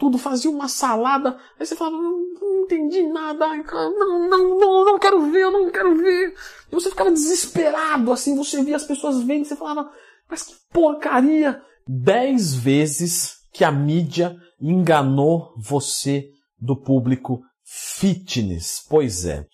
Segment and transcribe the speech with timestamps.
[0.00, 1.38] tudo, fazia uma salada.
[1.58, 5.70] Aí você falava, não, não entendi nada, não, não, não, não quero ver, eu não
[5.70, 6.34] quero ver.
[6.72, 9.92] E você ficava desesperado, assim, você via as pessoas vendo, você falava,
[10.28, 11.62] mas que porcaria.
[11.86, 18.84] Dez vezes que a mídia enganou você do público fitness.
[18.88, 19.46] Pois é.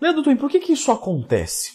[0.00, 1.72] Leandro Twin, por que, que isso acontece?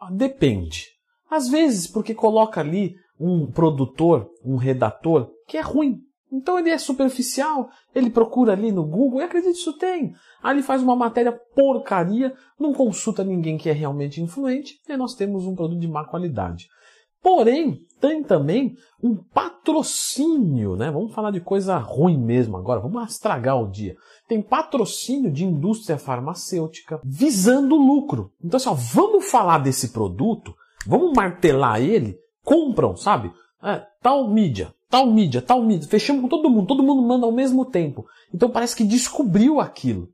[0.00, 0.86] Ah, depende.
[1.30, 5.98] Às vezes porque coloca ali um produtor, um redator que é ruim.
[6.32, 10.14] Então ele é superficial, ele procura ali no Google, e acredite, isso tem.
[10.42, 14.98] Aí ele faz uma matéria porcaria, não consulta ninguém que é realmente influente, e aí
[14.98, 16.68] nós temos um produto de má qualidade.
[17.22, 20.90] Porém, tem também um patrocínio, né?
[20.90, 23.94] Vamos falar de coisa ruim mesmo agora, vamos estragar o dia.
[24.26, 28.32] Tem patrocínio de indústria farmacêutica visando lucro.
[28.42, 30.52] Então, assim, ó, vamos falar desse produto,
[30.84, 33.30] vamos martelar ele, compram, sabe?
[33.62, 37.32] É, tal mídia, tal mídia, tal mídia, fechamos com todo mundo, todo mundo manda ao
[37.32, 38.04] mesmo tempo.
[38.32, 40.10] Então parece que descobriu aquilo,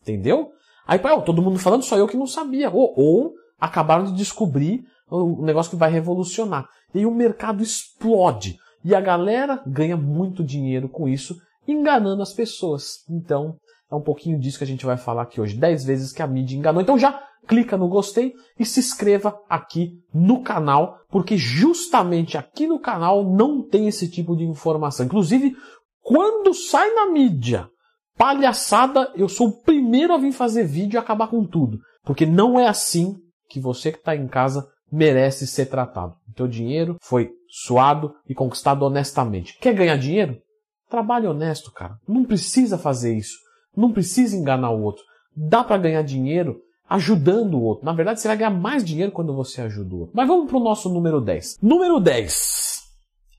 [0.00, 0.52] entendeu?
[0.86, 2.70] Aí, ó, todo mundo falando, só eu que não sabia.
[2.70, 6.66] Ou, ou acabaram de descobrir um negócio que vai revolucionar.
[6.94, 8.56] E aí o mercado explode.
[8.82, 11.36] E a galera ganha muito dinheiro com isso,
[11.68, 13.04] enganando as pessoas.
[13.10, 13.56] Então,
[13.90, 15.58] é um pouquinho disso que a gente vai falar aqui hoje.
[15.58, 16.80] 10 vezes que a mídia enganou.
[16.80, 22.78] Então já clica no gostei e se inscreva aqui no canal, porque justamente aqui no
[22.78, 25.06] canal não tem esse tipo de informação.
[25.06, 25.56] Inclusive,
[26.00, 27.68] quando sai na mídia
[28.16, 31.78] palhaçada, eu sou o primeiro a vir fazer vídeo e acabar com tudo.
[32.04, 33.16] Porque não é assim
[33.48, 36.14] que você que está em casa merece ser tratado.
[36.28, 39.58] O teu dinheiro foi suado e conquistado honestamente.
[39.58, 40.36] Quer ganhar dinheiro?
[40.88, 41.96] Trabalhe honesto, cara.
[42.06, 43.38] Não precisa fazer isso.
[43.74, 45.02] Não precisa enganar o outro.
[45.34, 47.84] Dá para ganhar dinheiro ajudando o outro.
[47.84, 50.14] Na verdade, você vai ganhar mais dinheiro quando você ajuda o outro.
[50.14, 51.58] Mas vamos para o nosso número 10.
[51.62, 52.82] Número 10.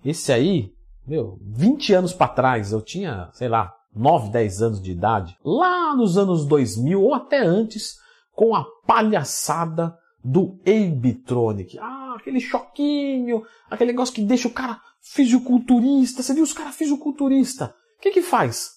[0.03, 0.71] Esse aí,
[1.07, 5.37] meu, 20 anos para trás, eu tinha, sei lá, 9, 10 anos de idade.
[5.43, 7.95] Lá nos anos 2000 ou até antes,
[8.35, 11.77] com a palhaçada do Abitronic.
[11.79, 16.23] Ah, aquele choquinho, aquele negócio que deixa o cara fisiculturista.
[16.23, 17.75] Você viu os caras fisiculturista?
[17.97, 18.71] O que que faz?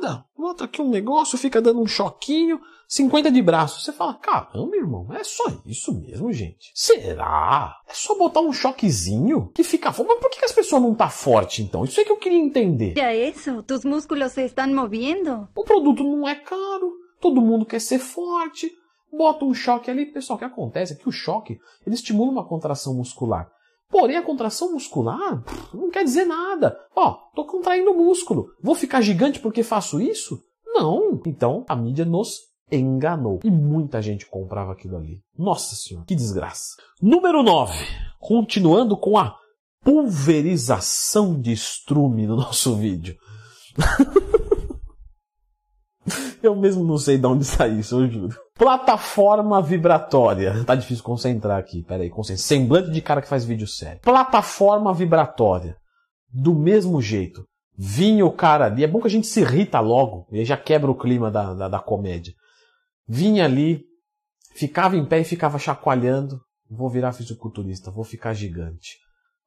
[0.00, 0.24] Nada.
[0.36, 3.80] Bota aqui um negócio, fica dando um choquinho, 50 de braço.
[3.80, 6.70] Você fala, caramba, irmão, é só isso mesmo, gente.
[6.74, 7.76] Será?
[7.88, 10.08] É só botar um choquezinho que fica forte.
[10.08, 11.84] Mas por que as pessoas não tá forte, então?
[11.84, 12.98] Isso é que eu queria entender.
[12.98, 15.48] É isso, tus músculos se estão movendo.
[15.54, 18.70] O produto não é caro, todo mundo quer ser forte,
[19.12, 20.06] bota um choque ali.
[20.06, 23.50] Pessoal, o que acontece é que o choque ele estimula uma contração muscular.
[23.92, 25.44] Porém, a contração muscular
[25.74, 26.74] não quer dizer nada.
[26.96, 28.48] Ó, tô contraindo o músculo.
[28.62, 30.42] Vou ficar gigante porque faço isso?
[30.66, 31.20] Não.
[31.26, 32.38] Então, a mídia nos
[32.70, 33.40] enganou.
[33.44, 35.22] E muita gente comprava aquilo ali.
[35.36, 36.74] Nossa senhora, que desgraça.
[37.02, 37.74] Número 9.
[38.18, 39.36] Continuando com a
[39.84, 43.14] pulverização de estrume no nosso vídeo.
[46.42, 48.36] Eu mesmo não sei de onde saiu isso, eu juro.
[48.54, 50.64] Plataforma vibratória.
[50.64, 52.10] Tá difícil concentrar aqui, peraí.
[52.10, 52.42] Concentra.
[52.42, 54.00] Semblante de cara que faz vídeo sério.
[54.02, 55.76] Plataforma vibratória.
[56.28, 57.44] Do mesmo jeito.
[57.76, 58.84] Vinha o cara ali.
[58.84, 60.26] É bom que a gente se irrita logo.
[60.30, 62.34] E já quebra o clima da, da, da comédia.
[63.08, 63.82] Vinha ali,
[64.54, 66.40] ficava em pé e ficava chacoalhando.
[66.70, 68.96] Vou virar fisiculturista, vou ficar gigante.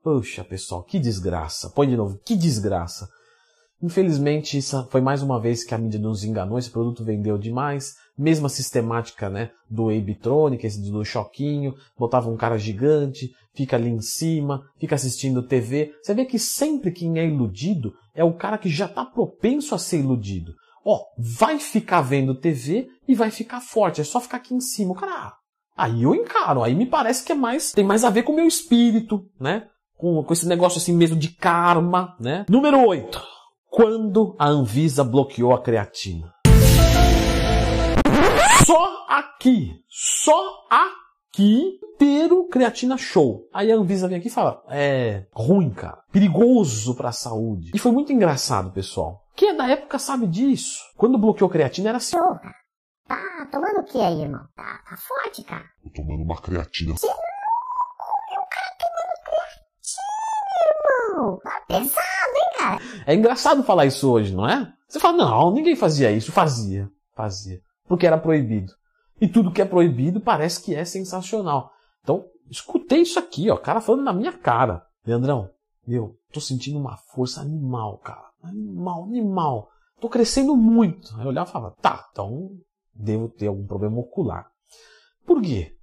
[0.03, 1.71] Puxa, pessoal, que desgraça.
[1.71, 3.07] Põe de novo, que desgraça.
[3.85, 7.93] Infelizmente, isso foi mais uma vez que a mídia nos enganou, esse produto vendeu demais.
[8.17, 14.01] Mesma sistemática né, do Abitronic, esse do choquinho, botava um cara gigante, fica ali em
[14.01, 15.93] cima, fica assistindo TV.
[16.01, 19.77] Você vê que sempre quem é iludido é o cara que já está propenso a
[19.77, 20.53] ser iludido.
[20.83, 24.93] Ó, vai ficar vendo TV e vai ficar forte, é só ficar aqui em cima.
[24.93, 25.33] O cara, ah,
[25.77, 28.35] aí eu encaro, aí me parece que é mais, tem mais a ver com o
[28.35, 29.67] meu espírito, né?
[29.95, 32.45] Com, com esse negócio assim mesmo de karma, né?
[32.49, 33.34] Número 8
[33.75, 36.33] quando a Anvisa bloqueou a creatina.
[38.65, 43.49] Só aqui, só aqui, inteiro creatina show.
[43.53, 47.71] Aí a Anvisa vem aqui e fala, é ruim, cara, perigoso para a saúde.
[47.75, 49.25] E foi muito engraçado, pessoal.
[49.35, 50.79] Quem é da época sabe disso.
[50.95, 52.15] Quando bloqueou a creatina era assim.
[52.15, 52.55] Ô, cara,
[53.09, 54.47] tá tomando o que aí, irmão?
[54.55, 55.65] Tá, tá forte, cara.
[55.83, 56.93] Tô tomando uma creatina.
[56.95, 59.99] Você é um cara tomando creatina,
[61.19, 61.39] irmão.
[61.43, 62.24] Tá pesado.
[63.05, 64.71] É engraçado falar isso hoje, não é?
[64.87, 66.31] Você fala, não, ninguém fazia isso.
[66.31, 67.61] Fazia, fazia.
[67.87, 68.73] Porque era proibido.
[69.19, 71.71] E tudo que é proibido parece que é sensacional.
[72.03, 74.85] Então, escutei isso aqui, ó, cara falando na minha cara.
[75.05, 75.49] Leandrão,
[75.87, 78.25] eu tô sentindo uma força animal, cara.
[78.43, 79.69] Animal, animal.
[79.99, 81.15] Tô crescendo muito.
[81.15, 82.51] Aí eu olhava e falava, tá, então
[82.93, 84.47] devo ter algum problema ocular.
[85.25, 85.75] Por quê?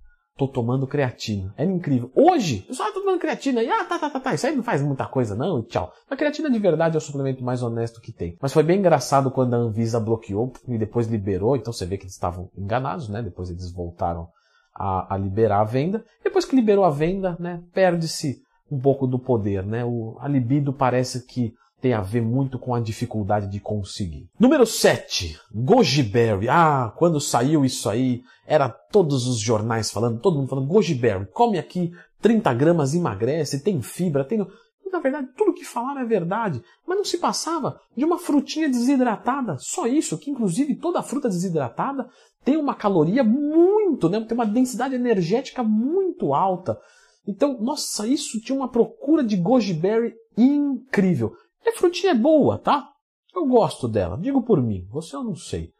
[0.47, 1.55] Tô tomando creatina.
[1.57, 2.11] Era incrível.
[2.15, 4.35] Hoje, eu só tô tomando creatina e ah, tá, tá, tá, tá.
[4.35, 5.93] Isso aí não faz muita coisa, não, e tchau.
[6.11, 8.37] A creatina de verdade é o suplemento mais honesto que tem.
[8.41, 11.57] Mas foi bem engraçado quando a Anvisa bloqueou e depois liberou.
[11.57, 13.23] Então você vê que eles estavam enganados, né?
[13.23, 14.29] Depois eles voltaram
[14.75, 16.05] a, a liberar a venda.
[16.23, 17.63] Depois que liberou a venda, né?
[17.73, 19.85] Perde-se um pouco do poder, né?
[19.85, 24.29] O, a libido parece que tem a ver muito com a dificuldade de conseguir.
[24.39, 26.49] Número 7, Goji Berry.
[26.49, 31.27] Ah, quando saiu isso aí, era todos os jornais falando, todo mundo falando, Goji Berry,
[31.33, 31.91] come aqui
[32.21, 34.47] 30 gramas, emagrece, tem fibra, tem...
[34.93, 39.57] Na verdade, tudo que falaram é verdade, mas não se passava de uma frutinha desidratada,
[39.59, 42.09] só isso, que inclusive toda fruta desidratada
[42.45, 46.79] tem uma caloria muito, né, tem uma densidade energética muito alta.
[47.27, 51.33] Então, nossa, isso tinha uma procura de goji berry incrível.
[51.67, 52.89] A frutinha é boa, tá?
[53.35, 54.19] Eu gosto dela.
[54.19, 55.73] Digo por mim, você eu não sei.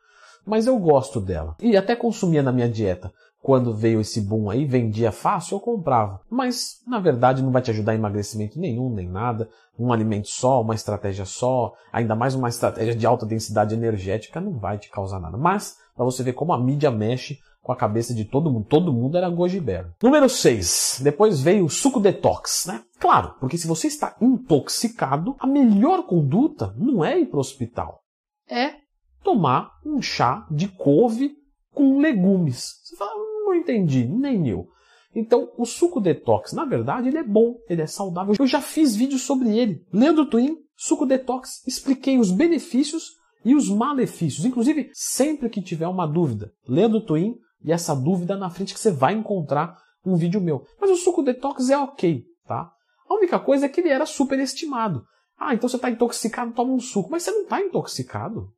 [0.45, 1.55] Mas eu gosto dela.
[1.61, 3.13] E até consumia na minha dieta.
[3.43, 6.21] Quando veio esse boom aí, vendia fácil, eu comprava.
[6.31, 9.49] Mas, na verdade, não vai te ajudar em emagrecimento nenhum, nem nada.
[9.77, 14.59] Um alimento só, uma estratégia só, ainda mais uma estratégia de alta densidade energética, não
[14.59, 15.37] vai te causar nada.
[15.37, 18.67] Mas, para você ver como a mídia mexe com a cabeça de todo mundo.
[18.69, 19.91] Todo mundo era goji berry.
[20.03, 21.01] Número 6.
[21.03, 22.83] Depois veio o suco detox, né?
[22.99, 28.03] Claro, porque se você está intoxicado, a melhor conduta não é ir para o hospital.
[28.49, 28.83] É
[29.23, 31.37] tomar um chá de couve
[31.73, 32.81] com legumes.
[32.83, 34.67] Você fala, não entendi, nem eu.
[35.15, 38.35] Então, o suco detox, na verdade, ele é bom, ele é saudável.
[38.39, 39.85] Eu já fiz vídeo sobre ele.
[39.93, 43.13] Leandro Twin, suco detox, expliquei os benefícios
[43.45, 44.45] e os malefícios.
[44.45, 48.91] Inclusive, sempre que tiver uma dúvida, Leandro Twin, e essa dúvida na frente que você
[48.91, 50.67] vai encontrar um vídeo meu.
[50.81, 52.73] Mas o suco detox é ok, tá?
[53.09, 55.05] A única coisa é que ele era superestimado.
[55.39, 57.11] Ah, então você está intoxicado, toma um suco.
[57.11, 58.49] Mas você não está intoxicado.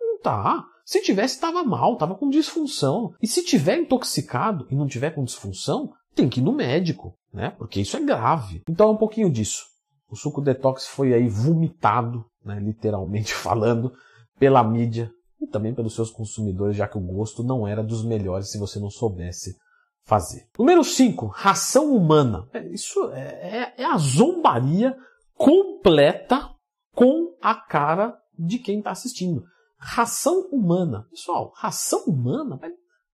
[0.00, 0.64] Não tá.
[0.84, 3.14] Se tivesse, estava mal, estava com disfunção.
[3.22, 7.50] E se tiver intoxicado e não tiver com disfunção, tem que ir no médico, né?
[7.50, 8.62] Porque isso é grave.
[8.68, 9.64] Então é um pouquinho disso.
[10.08, 13.92] O suco detox foi aí vomitado, né, literalmente falando,
[14.38, 18.50] pela mídia e também pelos seus consumidores, já que o gosto não era dos melhores
[18.50, 19.56] se você não soubesse
[20.04, 20.48] fazer.
[20.58, 22.46] Número 5, ração humana.
[22.52, 24.96] É, isso é, é, é a zombaria
[25.34, 26.50] completa
[26.94, 29.44] com a cara de quem está assistindo.
[29.78, 31.06] Ração humana.
[31.10, 32.60] Pessoal, ração humana?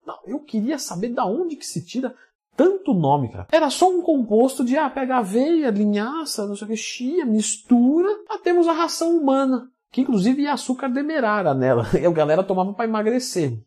[0.04, 2.14] Não, eu queria saber da onde que se tira
[2.56, 3.46] tanto nome, cara.
[3.52, 8.08] Era só um composto de, ah, pega aveia, linhaça, não sei o que, chia, mistura,
[8.28, 12.74] ah, temos a ração humana que inclusive ia açúcar demerara nela, e a galera tomava
[12.74, 13.58] para emagrecer.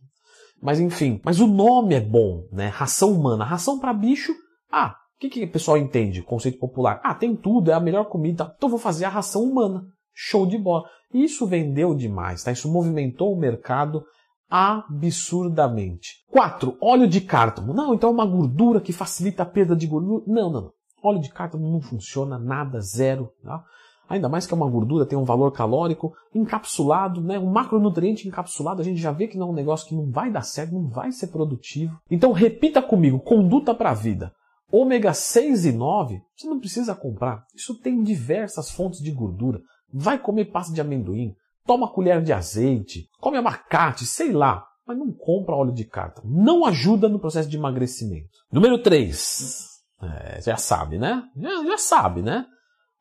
[0.62, 2.68] Mas enfim, mas o nome é bom, né?
[2.68, 4.32] Ração humana, ração para bicho.
[4.72, 6.22] Ah, o que, que o pessoal entende?
[6.22, 7.02] Conceito popular.
[7.04, 8.54] Ah, tem tudo, é a melhor comida.
[8.56, 9.88] Então vou fazer a ração humana.
[10.14, 10.84] Show de bola.
[11.12, 12.52] E isso vendeu demais, tá?
[12.52, 14.04] Isso movimentou o mercado
[14.48, 16.18] absurdamente.
[16.30, 16.78] 4.
[16.80, 17.74] Óleo de cártamo.
[17.74, 20.24] Não, então é uma gordura que facilita a perda de gordura.
[20.28, 20.74] Não, não, não.
[21.02, 23.32] Óleo de cártamo não funciona, nada, zero.
[23.44, 23.64] Tá?
[24.10, 27.38] Ainda mais que é uma gordura, tem um valor calórico encapsulado, né?
[27.38, 30.32] um macronutriente encapsulado, a gente já vê que não é um negócio que não vai
[30.32, 31.96] dar certo, não vai ser produtivo.
[32.10, 34.34] Então repita comigo, conduta para a vida.
[34.72, 37.44] Ômega 6 e 9, você não precisa comprar.
[37.56, 39.62] Isso tem diversas fontes de gordura.
[39.92, 41.36] Vai comer pasta de amendoim,
[41.66, 44.66] toma colher de azeite, come abacate, sei lá.
[44.88, 46.28] Mas não compra óleo de cártamo.
[46.28, 48.30] Não ajuda no processo de emagrecimento.
[48.52, 49.68] Número 3.
[50.02, 51.24] É, já sabe, né?
[51.38, 52.46] Já, já sabe, né?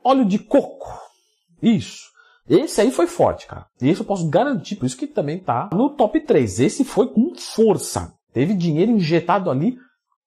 [0.09, 0.91] Óleo de coco.
[1.63, 2.09] Isso.
[2.49, 3.67] Esse aí foi forte, cara.
[3.79, 6.61] Esse eu posso garantir, por isso que também tá no top 3.
[6.61, 8.15] Esse foi com força.
[8.33, 9.77] Teve dinheiro injetado ali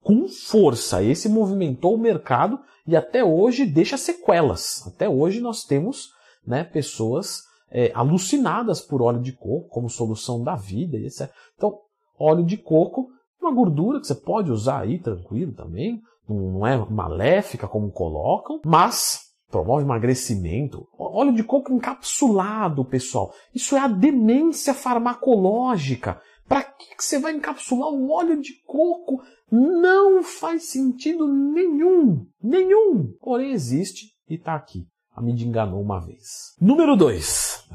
[0.04, 1.02] com força.
[1.02, 4.86] Esse movimentou o mercado e até hoje deixa sequelas.
[4.86, 6.10] Até hoje nós temos
[6.46, 7.40] né, pessoas
[7.72, 11.28] é, alucinadas por óleo de coco como solução da vida e etc.
[11.58, 11.80] Então,
[12.20, 13.08] óleo de coco,
[13.42, 16.00] uma gordura que você pode usar aí tranquilo também.
[16.30, 20.88] Não é maléfica como colocam, mas promove emagrecimento.
[20.98, 23.34] Óleo de coco encapsulado, pessoal.
[23.54, 26.22] Isso é a demência farmacológica.
[26.48, 29.22] Para que você vai encapsular o óleo de coco?
[29.52, 32.26] Não faz sentido nenhum.
[32.42, 33.14] Nenhum.
[33.22, 34.88] Porém, existe e está aqui.
[35.14, 36.56] A mídia enganou uma vez.
[36.60, 37.70] Número 2.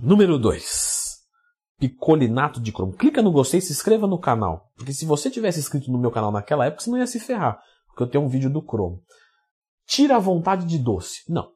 [0.00, 1.18] Número 2.
[1.78, 2.92] Picolinato de cromo.
[2.92, 4.70] Clica no gostei e se inscreva no canal.
[4.76, 7.60] Porque se você tivesse inscrito no meu canal naquela época, você não ia se ferrar
[7.98, 9.00] porque eu tenho um vídeo do Chrome.
[9.84, 11.22] Tira a vontade de doce.
[11.28, 11.50] Não.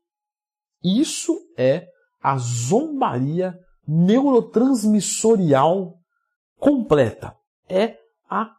[0.83, 1.87] Isso é
[2.21, 3.57] a zombaria
[3.87, 5.95] neurotransmissorial
[6.59, 7.37] completa.
[7.69, 7.97] É
[8.29, 8.53] a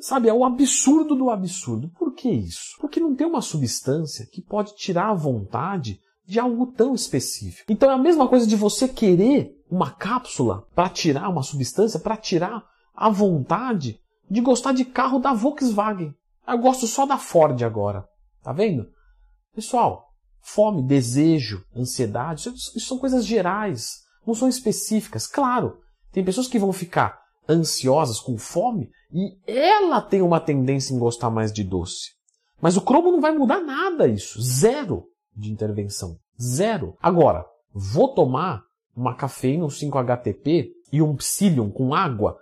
[0.00, 1.90] sabe, é o absurdo do absurdo.
[1.90, 2.76] Por que isso?
[2.80, 7.70] Porque não tem uma substância que pode tirar a vontade de algo tão específico.
[7.70, 12.16] Então é a mesma coisa de você querer uma cápsula para tirar uma substância, para
[12.16, 16.14] tirar a vontade de gostar de carro da Volkswagen.
[16.46, 18.06] Eu gosto só da Ford agora.
[18.42, 18.86] Tá vendo?
[19.54, 20.08] Pessoal,
[20.40, 25.26] fome, desejo, ansiedade, isso são coisas gerais, não são específicas.
[25.26, 25.78] Claro,
[26.12, 31.30] tem pessoas que vão ficar ansiosas com fome e ela tem uma tendência em gostar
[31.30, 32.10] mais de doce.
[32.60, 34.40] Mas o cromo não vai mudar nada isso.
[34.40, 35.04] Zero
[35.36, 36.16] de intervenção.
[36.40, 36.96] Zero.
[37.02, 38.62] Agora, vou tomar
[38.96, 42.38] uma cafeína, um 5-HTP e um psyllium com água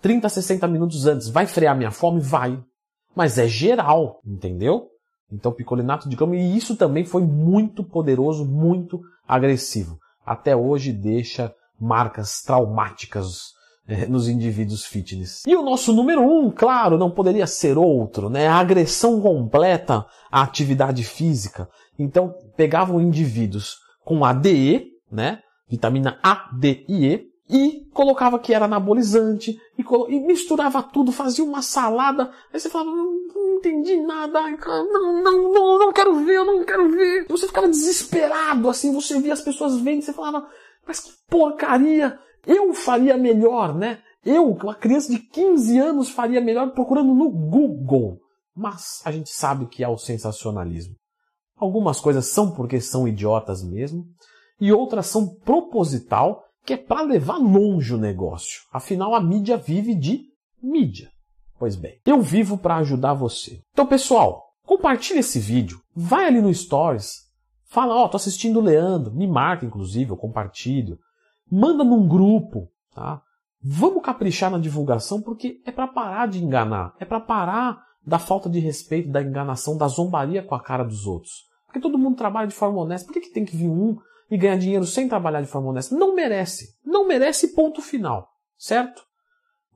[0.00, 1.28] 30, 60 minutos antes.
[1.28, 2.20] Vai frear minha fome?
[2.20, 2.62] Vai.
[3.14, 4.88] Mas é geral, entendeu?
[5.30, 9.98] Então, picolinato de cromo, e isso também foi muito poderoso, muito agressivo.
[10.24, 13.52] Até hoje deixa marcas traumáticas
[13.88, 15.42] é, nos indivíduos fitness.
[15.46, 18.46] E o nosso número um, claro, não poderia ser outro, né?
[18.46, 21.68] A agressão completa à atividade física.
[21.98, 25.40] Então, pegavam indivíduos com ADE, né?
[25.68, 31.44] Vitamina A, D e E, e colocava que era anabolizante, e, e misturava tudo, fazia
[31.44, 32.32] uma salada.
[32.50, 36.64] Aí você falava, não, não entendi nada, não, não, não, não quero ver, eu não
[36.64, 37.26] quero ver.
[37.28, 40.48] E você ficava desesperado, assim, você via as pessoas vendo, você falava,
[40.86, 42.18] mas que porcaria!
[42.46, 44.00] Eu faria melhor, né?
[44.24, 48.18] Eu, uma criança de 15 anos, faria melhor procurando no Google.
[48.56, 50.94] Mas a gente sabe que é o sensacionalismo.
[51.56, 54.04] Algumas coisas são porque são idiotas mesmo,
[54.60, 58.62] e outras são proposital, que é para levar longe o negócio.
[58.72, 60.26] Afinal, a mídia vive de
[60.62, 61.10] mídia.
[61.58, 63.60] Pois bem, eu vivo para ajudar você.
[63.72, 67.28] Então, pessoal, compartilhe esse vídeo, vai ali no Stories,
[67.66, 70.98] fala, ó, oh, tô assistindo o Leandro, me marca inclusive, eu compartilho
[71.52, 73.20] manda num grupo, tá?
[73.62, 78.48] Vamos caprichar na divulgação porque é para parar de enganar, é para parar da falta
[78.48, 81.44] de respeito, da enganação, da zombaria com a cara dos outros.
[81.66, 83.06] Porque todo mundo trabalha de forma honesta.
[83.06, 83.98] Por que, que tem que vir um
[84.32, 85.94] e ganhar dinheiro sem trabalhar de forma honesta?
[85.94, 86.74] Não merece.
[86.82, 88.26] Não merece ponto final.
[88.56, 89.02] Certo?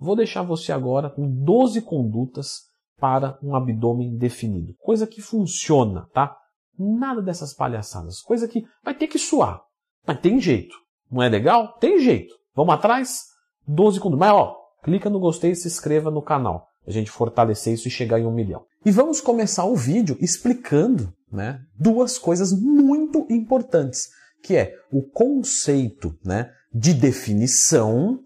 [0.01, 2.63] Vou deixar você agora com 12 condutas
[2.99, 4.75] para um abdômen definido.
[4.79, 6.35] Coisa que funciona, tá?
[6.79, 8.23] Nada dessas palhaçadas.
[8.23, 9.61] Coisa que vai ter que suar.
[10.07, 10.75] Mas tem jeito.
[11.11, 11.75] Não é legal?
[11.75, 12.35] Tem jeito.
[12.55, 13.25] Vamos atrás?
[13.69, 14.21] 12 condutas.
[14.21, 16.67] Mas ó, clica no gostei e se inscreva no canal.
[16.87, 18.65] A gente fortalecer isso e chegar em um milhão.
[18.87, 24.09] E vamos começar o vídeo explicando né, duas coisas muito importantes,
[24.43, 28.21] que é o conceito né, de definição.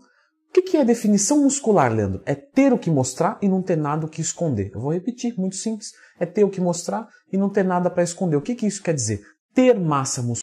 [0.49, 2.23] O que é definição muscular, Leandro?
[2.27, 4.71] É ter o que mostrar e não ter nada o que esconder.
[4.75, 5.93] Eu vou repetir, muito simples.
[6.19, 8.37] É ter o que mostrar e não ter nada para esconder.
[8.37, 9.23] O que, que isso quer dizer?
[9.55, 10.39] Ter massa muscular